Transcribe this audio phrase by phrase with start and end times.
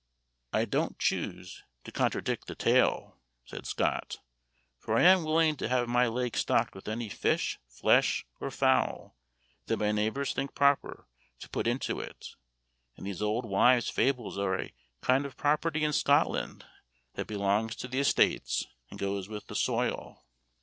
[0.51, 4.17] "I don't choose to contradict the tale," said Scott,
[4.79, 9.15] "for I am willing to have my lake stocked with any fish, flesh, or fowl
[9.67, 12.29] that my neighbors think proper to put into it;
[12.97, 16.65] and these old wives' fables are a kind of property in Scotland
[17.13, 20.25] that belongs to the estates and goes with the soil.